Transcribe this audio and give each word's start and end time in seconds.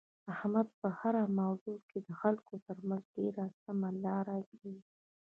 احمد 0.33 0.67
په 0.79 0.87
هره 0.99 1.23
موضوع 1.41 1.77
کې 1.89 1.97
د 2.07 2.09
خلکو 2.21 2.53
ترمنځ 2.67 3.03
ډېره 3.17 3.45
سمه 3.61 3.89
لاره 4.05 4.37
کوي. 4.49 4.77